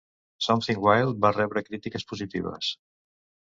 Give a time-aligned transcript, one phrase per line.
[0.45, 2.75] "Something Wild" va rebre crítiques positives.